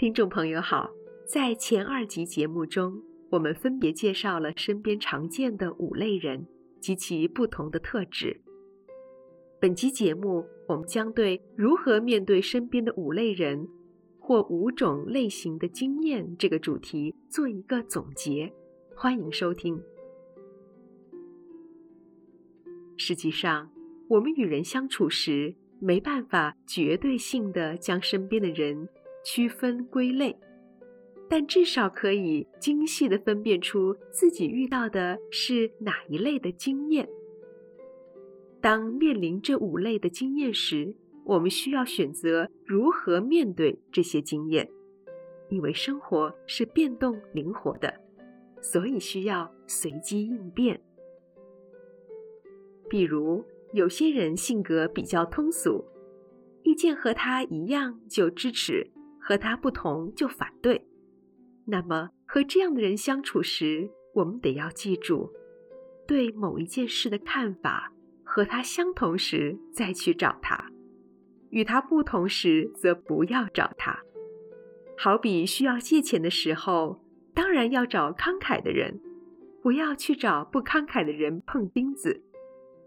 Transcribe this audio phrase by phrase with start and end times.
[0.00, 0.90] 听众朋友好，
[1.26, 6.46] 在前二集节目中，我们分别介绍了身边常见的五类人
[6.80, 8.40] 及其不同的特质。
[9.60, 13.68] 本集节目，我们将对如何面对身边的五类人
[14.18, 18.50] 或五种类型的经验这个主题做一个总结。
[18.96, 19.78] 欢迎收听。
[22.96, 23.70] 实际上，
[24.08, 28.88] 我们与人相处时，没办法绝对性的将身边的人
[29.24, 30.36] 区分归类，
[31.28, 37.08] 但至少可以精细地分辨出自己遇到的是哪一类的经验。
[38.60, 40.94] 当面临这五类的经验时，
[41.24, 44.68] 我们需要选择如何面对这些经验，
[45.48, 47.94] 因为生活是变动灵活的，
[48.60, 50.80] 所以需要随机应变。
[52.88, 55.84] 比如，有些人性格比较通俗，
[56.64, 58.90] 意见和他一样就支持。
[59.30, 60.88] 和他不同就反对，
[61.66, 65.30] 那么和这样的人相处时，我们得要记住，
[66.04, 67.92] 对某一件事的看法
[68.24, 70.72] 和他相同时再去找他，
[71.50, 74.00] 与他不同时则不要找他。
[74.98, 77.00] 好比需要借钱的时候，
[77.32, 79.00] 当然要找慷慨的人，
[79.62, 82.20] 不要去找不慷慨的人碰钉子，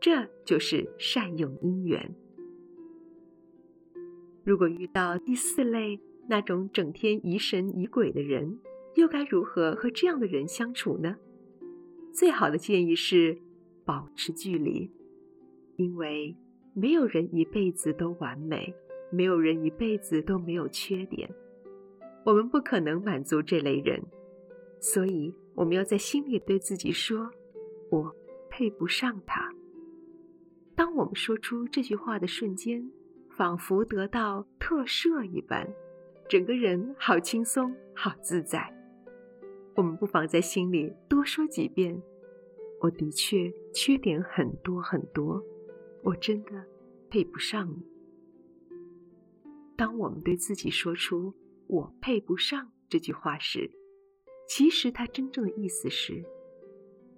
[0.00, 2.12] 这就是善用因缘。
[4.42, 8.58] 如果遇到第四类，那种整天疑神疑鬼的人，
[8.94, 11.16] 又该如何和这样的人相处呢？
[12.12, 13.36] 最好的建议是
[13.84, 14.90] 保持距离，
[15.76, 16.36] 因为
[16.72, 18.74] 没有人一辈子都完美，
[19.10, 21.28] 没有人一辈子都没有缺点，
[22.24, 24.02] 我们不可能满足这类人，
[24.80, 27.30] 所以我们要在心里对自己说
[27.90, 28.14] ：“我
[28.48, 29.52] 配不上他。”
[30.76, 32.90] 当我们说出这句话的瞬间，
[33.28, 35.68] 仿佛得到特赦一般。
[36.28, 38.72] 整个人好轻松，好自在。
[39.76, 42.00] 我们不妨在心里多说几遍
[42.80, 45.42] ：“我的确缺点很多很多，
[46.02, 46.64] 我真的
[47.10, 47.84] 配不上你。”
[49.76, 51.34] 当我们对自己说出
[51.68, 53.70] “我配不上”这句话时，
[54.48, 56.24] 其实它真正的意思是：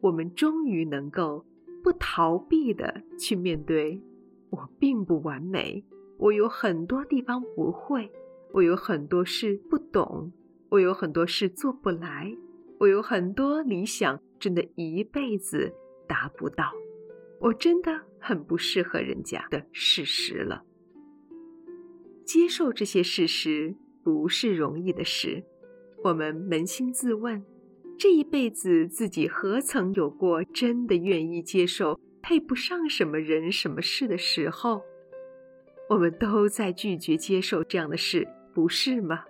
[0.00, 1.44] 我们终于能够
[1.84, 4.02] 不逃避的去面对，
[4.50, 5.84] 我并不完美，
[6.16, 8.10] 我有很多地方不会。
[8.52, 10.32] 我有很多事不懂，
[10.70, 12.34] 我有很多事做不来，
[12.78, 15.72] 我有很多理想真的一辈子
[16.06, 16.72] 达不到，
[17.40, 20.64] 我真的很不适合人家的事实了。
[22.24, 25.44] 接受这些事实不是容易的事，
[26.04, 27.44] 我们扪心自问，
[27.98, 34.82] 这一辈子自己何曾有过真的愿意接受配不上什么人什么事的时候？
[35.90, 38.28] 我们都在拒绝接受这样的事。
[38.58, 39.24] 不是吗？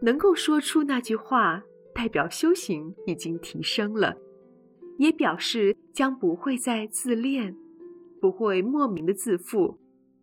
[0.00, 1.62] 能够说出那句话，
[1.94, 4.16] 代表修行已经提升了，
[4.96, 7.56] 也表示将不会再自恋，
[8.20, 9.78] 不会莫名的自负，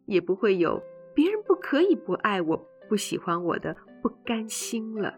[0.05, 0.83] 也不会有
[1.13, 5.17] 别人不可以不爱我、不喜欢我的不甘心了。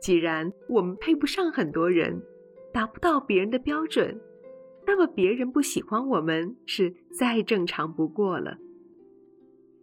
[0.00, 2.20] 既然我们配不上很多人，
[2.72, 4.20] 达不到别人的标准，
[4.84, 8.58] 那么别人不喜欢我们是再正常不过了。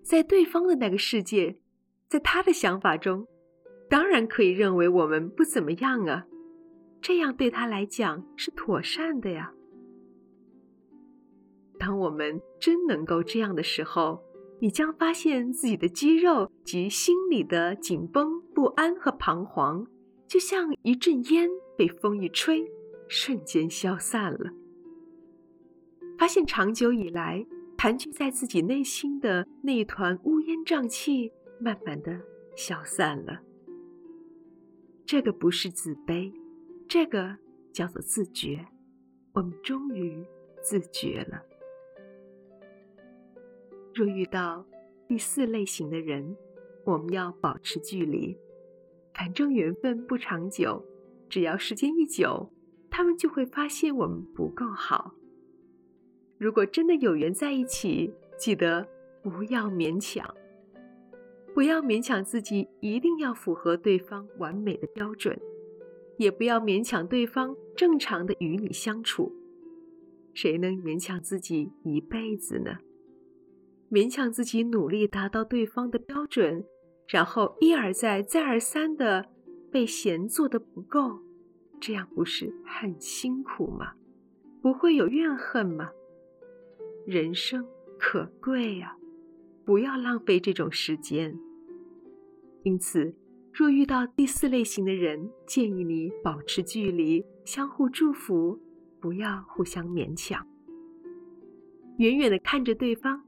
[0.04, 1.58] 在对方的那个世界，
[2.10, 3.28] 在他的想法中，
[3.90, 6.26] 当然可以认为我们不怎么样啊，
[7.02, 9.54] 这样对他来讲是妥善的呀。
[11.80, 14.22] 当我们真能够这样的时候，
[14.60, 19.88] 你将发现自己的肌肉及心里的紧绷、不安和彷徨，
[20.28, 22.70] 就像一阵烟被风一吹，
[23.08, 24.52] 瞬间消散了。
[26.20, 27.44] 发现长久以来，
[27.82, 32.22] 盘踞在自己内心的那一团乌烟瘴气，慢慢的
[32.56, 33.42] 消散了。
[35.04, 36.32] 这个不是自卑，
[36.88, 37.36] 这个
[37.74, 38.64] 叫做自觉。
[39.34, 40.24] 我们终于
[40.62, 41.42] 自觉了。
[43.96, 44.64] 若遇到
[45.08, 46.38] 第四类型的人，
[46.86, 48.38] 我们要保持距离。
[49.16, 50.86] 反正缘分不长久，
[51.28, 52.54] 只要时间一久，
[52.92, 55.16] 他们就会发现我们不够好。
[56.42, 58.88] 如果真的有缘在一起，记得
[59.22, 60.28] 不要勉强，
[61.54, 65.40] 不要勉强自己一定要符合对方完美的标准，
[66.18, 69.32] 也不要勉强对方正常的与你相处。
[70.34, 72.80] 谁能勉强自己一辈子呢？
[73.92, 76.66] 勉强自己努力达到对方的标准，
[77.08, 79.28] 然后一而再、再而三的
[79.72, 81.20] 被嫌做的不够，
[81.80, 83.94] 这样不是很辛苦吗？
[84.60, 85.92] 不会有怨恨吗？
[87.06, 87.66] 人生
[87.98, 88.96] 可贵呀，
[89.66, 91.38] 不要浪费这种时间。
[92.64, 93.16] 因此，
[93.52, 98.60] 若遇到第四类型的人，建议你保持距离，相互祝福，
[99.00, 100.46] 不要互相勉强。
[101.98, 103.24] 远远的看着对方，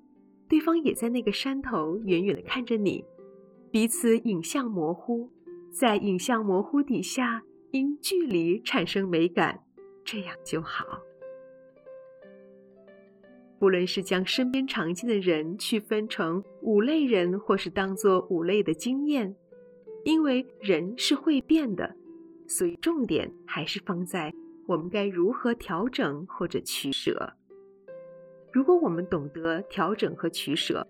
[0.47, 3.03] 对方也在那个山头远远的看着你，
[3.71, 5.31] 彼此影像模糊，
[5.71, 9.63] 在影像模糊底下，因距离产生美感，
[10.05, 10.85] 这样就好。
[13.63, 19.33] 无论是将身边常见的人区分成五类人，或是当作五类的经验，
[20.03, 21.95] 因为人是会变的，
[22.45, 24.33] 所以重点还是放在
[24.67, 27.35] 我们该如何调整或者取舍。
[28.51, 30.85] 如果我们懂得调整和取舍，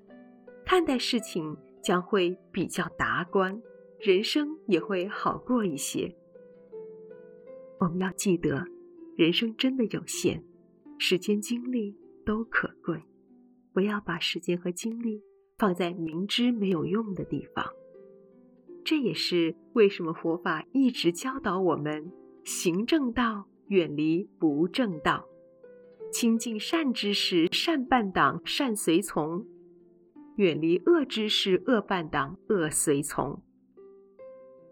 [0.65, 3.61] 看待事情将会比较达观，
[3.99, 6.15] 人生也会好过一些。
[7.79, 8.65] 我们要记得，
[9.15, 10.43] 人生真的有限，
[10.97, 13.01] 时间精力都可贵，
[13.73, 15.21] 不要把时间和精力
[15.57, 17.65] 放在明知没有用的地方。
[18.85, 22.11] 这也是为什么佛法一直教导我们
[22.43, 25.25] 行正道，远离不正道，
[26.11, 29.45] 亲近善知识，善伴党，善随从；
[30.35, 33.41] 远离恶知识，恶伴党，恶随从。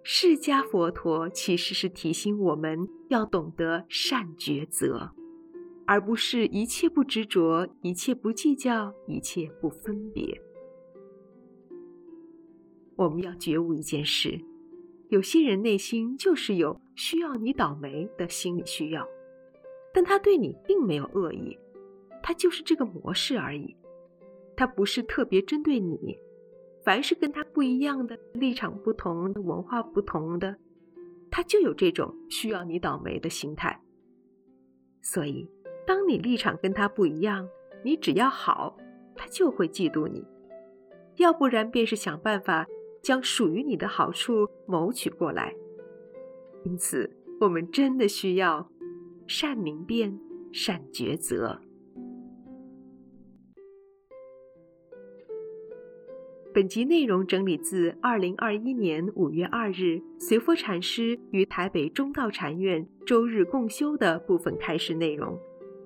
[0.03, 5.13] 释迦佛陀其实是提醒我们要懂得善抉择。
[5.91, 10.41] 而不是一切不执着，一切不计较，一切不分别。
[12.95, 14.39] 我们要觉悟一件事：
[15.09, 19.05] 有些人内心就是有需要你倒霉的心理需要，
[19.93, 21.59] 但他对你并没有恶意，
[22.23, 23.75] 他就是这个模式而已。
[24.55, 26.17] 他不是特别针对你，
[26.85, 30.55] 凡是跟他不一样的立场不同的文化不同的，
[31.29, 33.77] 他就有这种需要你倒霉的心态。
[35.01, 35.45] 所以。
[35.85, 37.47] 当你立场跟他不一样，
[37.83, 38.77] 你只要好，
[39.15, 40.23] 他就会嫉妒你；
[41.17, 42.67] 要不然便是想办法
[43.01, 45.53] 将属于你的好处谋取过来。
[46.63, 48.69] 因此，我们真的需要
[49.25, 50.19] 善明辨、
[50.51, 51.59] 善抉择。
[56.53, 65.39] 本集内容整理自二零二一年五月二日随佛禅师于台北中道禅院周日共修的部分开示内容。